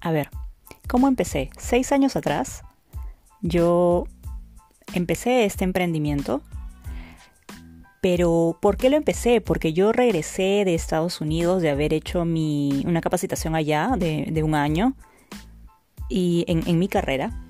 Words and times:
A 0.00 0.12
ver, 0.12 0.30
¿cómo 0.88 1.08
empecé? 1.08 1.50
Seis 1.58 1.92
años 1.92 2.16
atrás, 2.16 2.62
yo 3.42 4.04
empecé 4.94 5.44
este 5.44 5.64
emprendimiento. 5.64 6.42
Pero, 8.00 8.56
¿por 8.62 8.78
qué 8.78 8.88
lo 8.88 8.96
empecé? 8.96 9.42
Porque 9.42 9.74
yo 9.74 9.92
regresé 9.92 10.64
de 10.64 10.74
Estados 10.74 11.20
Unidos 11.20 11.60
de 11.60 11.68
haber 11.68 11.92
hecho 11.92 12.24
mi, 12.24 12.82
una 12.86 13.02
capacitación 13.02 13.54
allá 13.54 13.94
de, 13.98 14.42
un 14.42 14.54
año 14.54 14.94
y 16.08 16.46
en, 16.48 16.66
en 16.66 16.78
mi 16.78 16.88
carrera. 16.88 17.44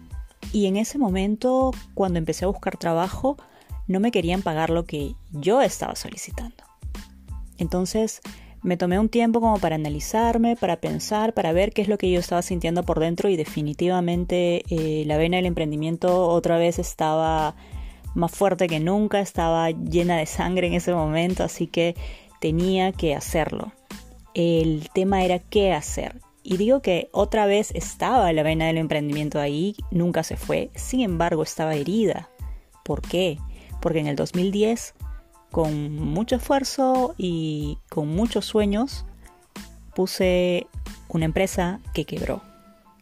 Y 0.53 0.67
en 0.67 0.77
ese 0.77 0.99
momento, 0.99 1.71
cuando 1.95 2.19
empecé 2.19 2.47
a 2.47 2.49
buscar 2.49 2.77
trabajo, 2.77 3.37
no 3.87 4.01
me 4.01 4.11
querían 4.11 4.43
pagar 4.43 4.71
lo 4.71 4.85
que 4.87 5.15
yo 5.31 5.63
estaba 5.63 5.95
solicitando. 5.95 6.65
Entonces, 7.59 8.21
me 8.63 8.77
tomé 8.77 8.99
un 8.99 9.09
tiempo 9.09 9.41
como 9.41 9.59
para 9.59 9.77
analizarme, 9.77 10.57
para 10.57 10.77
pensar, 10.77 11.33
para 11.33 11.53
ver 11.53 11.73
qué 11.73 11.83
es 11.83 11.89
lo 11.89 11.99
que 11.99 12.11
yo 12.11 12.21
estaba 12.21 12.43
sintiendo 12.43 12.83
por 12.83 13.01
dentro 13.01 13.29
y 13.29 13.37
definitivamente 13.37 14.65
eh, 14.69 15.05
la 15.07 15.17
vena 15.17 15.37
del 15.37 15.47
emprendimiento 15.47 16.29
otra 16.29 16.59
vez 16.59 16.79
estaba 16.79 17.55
más 18.15 18.33
fuerte 18.33 18.67
que 18.67 18.81
nunca, 18.81 19.21
estaba 19.21 19.71
llena 19.71 20.17
de 20.19 20.27
sangre 20.27 20.67
en 20.67 20.75
ese 20.75 20.93
momento, 20.93 21.45
así 21.45 21.67
que 21.67 21.95
tenía 22.41 22.93
que 22.93 23.15
hacerlo. 23.15 23.73
El 24.35 24.89
tema 24.93 25.25
era 25.25 25.39
qué 25.39 25.73
hacer. 25.73 26.21
Y 26.43 26.57
digo 26.57 26.81
que 26.81 27.09
otra 27.13 27.47
vez 27.47 27.71
estaba 27.75 28.33
la 28.33 28.43
vena 28.43 28.67
del 28.67 28.79
emprendimiento 28.79 29.39
ahí, 29.39 29.77
nunca 29.91 30.23
se 30.23 30.37
fue, 30.37 30.71
sin 30.75 31.01
embargo 31.01 31.43
estaba 31.43 31.75
herida. 31.75 32.31
¿Por 32.85 33.03
qué? 33.03 33.39
Porque 33.81 34.01
en 34.01 34.07
el 34.07 34.17
2010 34.17 34.95
con 35.51 35.97
mucho 35.97 36.37
esfuerzo 36.37 37.15
y 37.19 37.79
con 37.89 38.09
muchos 38.09 38.45
sueños, 38.47 39.05
puse 39.95 40.67
una 41.09 41.25
empresa 41.25 41.81
que 41.95 42.05
quebró. 42.05 42.43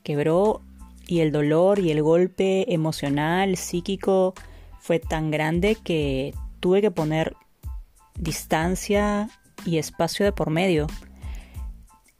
Quebró 0.02 0.62
y 1.06 1.20
el 1.20 1.32
dolor 1.32 1.78
y 1.78 1.90
el 1.90 2.02
golpe 2.02 2.72
emocional, 2.72 3.56
psíquico, 3.56 4.34
fue 4.80 4.98
tan 4.98 5.30
grande 5.30 5.76
que 5.76 6.34
tuve 6.60 6.80
que 6.80 6.90
poner 6.90 7.34
distancia 8.18 9.28
y 9.64 9.78
espacio 9.78 10.24
de 10.24 10.32
por 10.32 10.50
medio. 10.50 10.86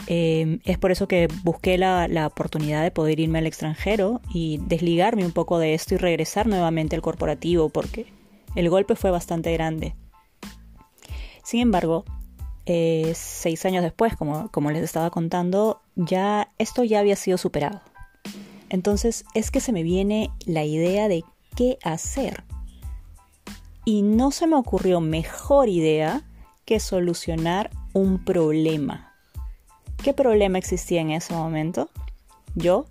Em, 0.07 0.61
es 0.65 0.79
por 0.79 0.91
eso 0.91 1.07
que 1.07 1.29
busqué 1.45 1.77
la, 1.77 2.09
la, 2.09 2.27
oportunidad 2.27 2.83
de 2.83 2.91
poder 2.91 3.21
irme 3.21 3.41
al 3.41 3.47
extranjero 3.47 4.23
y 4.33 4.59
desligarme 4.67 5.27
un 5.27 5.33
poco 5.33 5.59
de 5.59 5.75
esto 5.75 5.95
y 5.95 5.99
regresar 5.99 6.47
nuevamente 6.47 6.97
al 6.97 7.03
corporativo 7.03 7.69
porque 7.69 8.07
el 8.55 8.71
golpe 8.71 8.97
fue 8.97 9.11
bastante 9.11 9.53
grande. 9.53 9.95
Sin 11.49 11.61
embargo, 11.61 12.05
eh, 12.67 13.15
seis 13.17 13.65
años 13.65 13.83
después, 13.83 14.15
como, 14.15 14.51
como 14.51 14.71
les 14.71 14.83
estaba 14.83 15.09
contando, 15.09 15.81
ya 15.97 16.53
esto 16.59 16.85
ya 16.85 16.99
había 16.99 17.17
sido 17.17 17.39
superado. 17.39 17.81
Entonces 18.69 19.25
es 19.33 19.51
que 19.51 19.61
se 19.61 19.73
me 19.73 19.83
viene 19.83 20.31
la 20.45 20.65
idea 20.65 21.09
de 21.09 21.25
qué 21.57 21.79
hacer. 21.83 22.45
Y 23.87 24.03
no 24.03 24.31
se 24.31 24.47
me 24.47 24.57
ocurrió 24.57 25.01
mejor 25.01 25.71
idea 25.71 26.23
que 26.67 26.81
solucionar 26.81 27.71
un 27.95 28.23
problema. 28.23 29.15
¿Qué 30.05 30.13
problema 30.13 30.59
existía 30.59 31.01
en 31.01 31.13
ese 31.13 31.33
momento? 31.33 31.89
Yo 32.57 32.85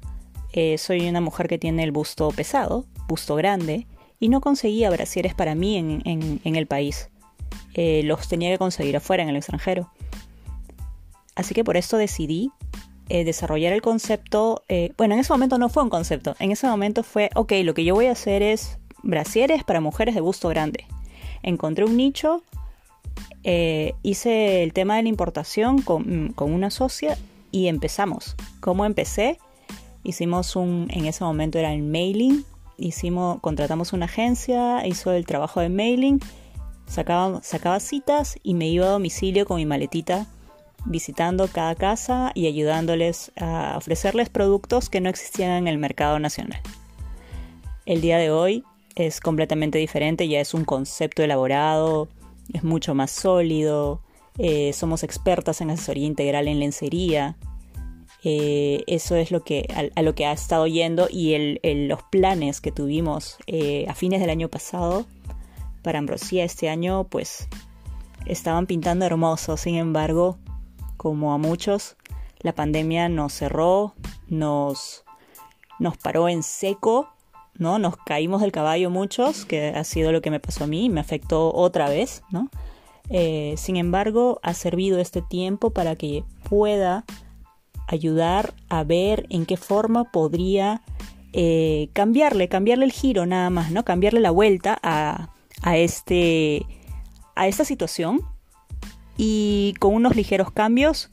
eh, 0.51 0.79
soy 0.79 1.07
una 1.07 1.21
mujer 1.21 1.47
que 1.47 1.59
tiene 1.59 1.83
el 1.83 1.91
busto 1.91 2.29
pesado, 2.31 2.85
busto 3.07 3.35
grande, 3.35 3.85
y 4.19 4.29
no 4.29 4.41
conseguía 4.41 4.89
brasieres 4.89 5.35
para 5.35 5.53
mí 5.53 5.77
en 5.77 6.55
el 6.55 6.65
país. 6.65 7.11
Eh, 7.77 8.01
los 8.03 8.27
tenía 8.27 8.49
que 8.49 8.57
conseguir 8.57 8.97
afuera, 8.97 9.21
en 9.21 9.29
el 9.29 9.37
extranjero. 9.37 9.89
Así 11.35 11.53
que 11.53 11.63
por 11.63 11.77
esto 11.77 11.97
decidí 11.97 12.51
eh, 13.07 13.23
desarrollar 13.23 13.71
el 13.71 13.83
concepto. 13.83 14.63
Eh, 14.67 14.93
bueno, 14.97 15.13
en 15.13 15.19
ese 15.19 15.31
momento 15.31 15.59
no 15.59 15.69
fue 15.69 15.83
un 15.83 15.89
concepto. 15.89 16.35
En 16.39 16.51
ese 16.51 16.67
momento 16.67 17.03
fue, 17.03 17.29
ok, 17.35 17.53
lo 17.63 17.75
que 17.75 17.85
yo 17.85 17.93
voy 17.93 18.07
a 18.07 18.13
hacer 18.13 18.41
es 18.41 18.79
brasieres 19.03 19.63
para 19.63 19.79
mujeres 19.79 20.15
de 20.15 20.21
busto 20.21 20.49
grande. 20.49 20.85
Encontré 21.43 21.85
un 21.85 21.95
nicho, 21.95 22.41
hice 24.01 24.63
el 24.63 24.73
tema 24.73 24.97
de 24.97 25.03
la 25.03 25.09
importación 25.09 25.81
con, 25.81 26.33
con 26.33 26.51
una 26.51 26.71
socia 26.71 27.15
y 27.51 27.67
empezamos. 27.67 28.35
¿Cómo 28.59 28.85
empecé? 28.85 29.37
Hicimos 30.03 30.55
un, 30.55 30.87
en 30.89 31.05
ese 31.05 31.23
momento 31.23 31.59
era 31.59 31.71
el 31.73 31.83
mailing, 31.83 32.43
hicimos, 32.77 33.39
contratamos 33.39 33.93
una 33.93 34.05
agencia, 34.05 34.85
hizo 34.85 35.11
el 35.11 35.25
trabajo 35.27 35.61
de 35.61 35.69
mailing 35.69 36.19
Sacaba, 36.87 37.41
sacaba 37.43 37.79
citas 37.79 38.39
y 38.43 38.53
me 38.53 38.67
iba 38.67 38.87
a 38.87 38.91
domicilio 38.91 39.45
con 39.45 39.57
mi 39.57 39.65
maletita 39.65 40.27
visitando 40.85 41.47
cada 41.47 41.75
casa 41.75 42.31
y 42.33 42.47
ayudándoles 42.47 43.31
a 43.35 43.75
ofrecerles 43.77 44.29
productos 44.29 44.89
que 44.89 45.01
no 45.01 45.09
existían 45.09 45.51
en 45.51 45.67
el 45.67 45.77
mercado 45.77 46.19
nacional. 46.19 46.61
El 47.85 48.01
día 48.01 48.17
de 48.17 48.31
hoy 48.31 48.63
es 48.95 49.19
completamente 49.19 49.77
diferente, 49.77 50.27
ya 50.27 50.39
es 50.39 50.53
un 50.53 50.65
concepto 50.65 51.23
elaborado, 51.23 52.07
es 52.53 52.63
mucho 52.63 52.95
más 52.95 53.11
sólido, 53.11 54.01
eh, 54.37 54.73
somos 54.73 55.03
expertas 55.03 55.61
en 55.61 55.69
asesoría 55.69 56.05
integral 56.05 56.47
en 56.47 56.59
lencería. 56.59 57.37
Eh, 58.23 58.83
eso 58.87 59.15
es 59.15 59.31
lo 59.31 59.43
que, 59.43 59.67
a, 59.95 60.01
lo 60.01 60.15
que 60.15 60.25
ha 60.25 60.31
estado 60.31 60.67
yendo 60.67 61.07
y 61.09 61.57
los 61.63 62.03
planes 62.03 62.61
que 62.61 62.71
tuvimos 62.71 63.37
eh, 63.45 63.85
a 63.87 63.93
fines 63.93 64.19
del 64.19 64.29
año 64.29 64.49
pasado 64.49 65.05
para 65.81 65.99
Ambrosía 65.99 66.43
este 66.43 66.69
año 66.69 67.05
pues 67.05 67.47
estaban 68.25 68.67
pintando 68.67 69.05
hermoso, 69.05 69.57
sin 69.57 69.75
embargo, 69.75 70.37
como 70.97 71.33
a 71.33 71.37
muchos, 71.37 71.95
la 72.39 72.53
pandemia 72.53 73.09
nos 73.09 73.33
cerró, 73.33 73.93
nos, 74.27 75.03
nos 75.79 75.97
paró 75.97 76.29
en 76.29 76.43
seco, 76.43 77.09
¿no? 77.55 77.79
Nos 77.79 77.97
caímos 77.97 78.41
del 78.41 78.51
caballo 78.51 78.89
muchos, 78.89 79.45
que 79.45 79.69
ha 79.69 79.83
sido 79.83 80.11
lo 80.11 80.21
que 80.21 80.31
me 80.31 80.39
pasó 80.39 80.65
a 80.65 80.67
mí, 80.67 80.89
me 80.89 80.99
afectó 80.99 81.53
otra 81.53 81.89
vez, 81.89 82.23
¿no? 82.29 82.49
Eh, 83.09 83.55
sin 83.57 83.77
embargo, 83.77 84.39
ha 84.43 84.53
servido 84.53 84.99
este 84.99 85.21
tiempo 85.21 85.71
para 85.71 85.95
que 85.95 86.23
pueda 86.49 87.05
ayudar 87.87 88.53
a 88.67 88.83
ver 88.83 89.25
en 89.29 89.45
qué 89.45 89.55
forma 89.55 90.11
podría 90.11 90.81
eh, 91.31 91.89
cambiarle, 91.93 92.49
cambiarle 92.49 92.85
el 92.85 92.91
giro 92.91 93.25
nada 93.25 93.49
más, 93.49 93.71
¿no? 93.71 93.85
Cambiarle 93.85 94.19
la 94.19 94.31
vuelta 94.31 94.77
a, 94.83 95.29
a, 95.61 95.77
este, 95.77 96.65
a 97.35 97.47
esta 97.47 97.65
situación 97.65 98.21
y 99.17 99.73
con 99.79 99.93
unos 99.93 100.15
ligeros 100.15 100.51
cambios 100.51 101.09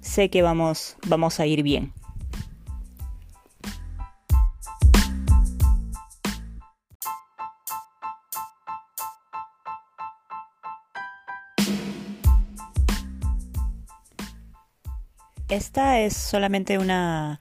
sé 0.00 0.30
que 0.30 0.42
vamos, 0.42 0.96
vamos 1.06 1.40
a 1.40 1.46
ir 1.46 1.62
bien. 1.62 1.92
Esta 15.48 16.00
es 16.00 16.16
solamente 16.16 16.76
una 16.78 17.40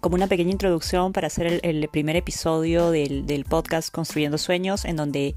como 0.00 0.16
una 0.16 0.26
pequeña 0.26 0.50
introducción 0.50 1.12
para 1.12 1.28
hacer 1.28 1.60
el, 1.62 1.88
primer 1.88 2.16
episodio 2.16 2.90
del, 2.90 3.26
del, 3.26 3.46
podcast 3.46 3.90
Construyendo 3.90 4.36
Sueños, 4.36 4.84
en 4.84 4.96
donde 4.96 5.34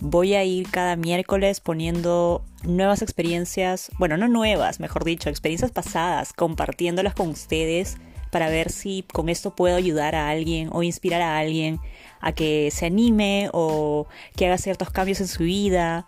voy 0.00 0.34
a 0.34 0.44
ir 0.44 0.70
cada 0.70 0.96
miércoles 0.96 1.60
poniendo 1.60 2.44
nuevas 2.62 3.02
experiencias, 3.02 3.90
bueno, 3.98 4.16
no 4.16 4.28
nuevas, 4.28 4.80
mejor 4.80 5.04
dicho, 5.04 5.28
experiencias 5.28 5.72
pasadas, 5.72 6.32
compartiéndolas 6.32 7.14
con 7.14 7.28
ustedes 7.28 7.96
para 8.30 8.48
ver 8.48 8.70
si 8.70 9.04
con 9.12 9.28
esto 9.28 9.54
puedo 9.54 9.76
ayudar 9.76 10.14
a 10.14 10.28
alguien 10.28 10.68
o 10.72 10.82
inspirar 10.82 11.22
a 11.22 11.38
alguien 11.38 11.80
a 12.20 12.32
que 12.32 12.70
se 12.72 12.86
anime 12.86 13.48
o 13.52 14.06
que 14.36 14.46
haga 14.46 14.58
ciertos 14.58 14.90
cambios 14.90 15.20
en 15.20 15.28
su 15.28 15.44
vida, 15.44 16.06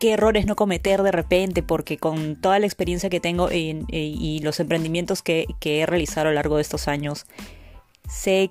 qué 0.00 0.12
errores 0.12 0.46
no 0.46 0.56
cometer 0.56 1.02
de 1.02 1.12
repente, 1.12 1.62
porque 1.62 1.96
con 1.96 2.36
toda 2.40 2.58
la 2.58 2.66
experiencia 2.66 3.10
que 3.10 3.20
tengo 3.20 3.50
y 3.52 4.40
los 4.42 4.58
emprendimientos 4.58 5.22
que, 5.22 5.46
que 5.60 5.80
he 5.80 5.86
realizado 5.86 6.26
a 6.26 6.30
lo 6.30 6.34
largo 6.34 6.56
de 6.56 6.62
estos 6.62 6.88
años, 6.88 7.26
sé 8.08 8.50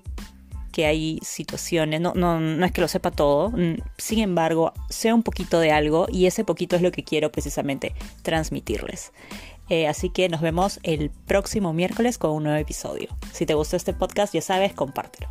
que 0.73 0.85
hay 0.85 1.19
situaciones, 1.21 2.01
no, 2.01 2.13
no, 2.15 2.39
no 2.39 2.65
es 2.65 2.71
que 2.73 2.81
lo 2.81 2.89
sepa 2.89 3.11
todo, 3.11 3.51
mm, 3.51 3.75
sin 3.97 4.19
embargo, 4.19 4.73
sé 4.89 5.13
un 5.13 5.23
poquito 5.23 5.59
de 5.61 5.71
algo 5.71 6.07
y 6.11 6.25
ese 6.25 6.43
poquito 6.43 6.75
es 6.75 6.81
lo 6.81 6.91
que 6.91 7.03
quiero 7.03 7.31
precisamente 7.31 7.93
transmitirles. 8.23 9.13
Eh, 9.69 9.87
así 9.87 10.09
que 10.09 10.27
nos 10.27 10.41
vemos 10.41 10.79
el 10.83 11.09
próximo 11.09 11.71
miércoles 11.71 12.17
con 12.17 12.31
un 12.31 12.43
nuevo 12.43 12.57
episodio. 12.57 13.15
Si 13.31 13.45
te 13.45 13.53
gustó 13.53 13.77
este 13.77 13.93
podcast, 13.93 14.33
ya 14.33 14.41
sabes, 14.41 14.73
compártelo. 14.73 15.29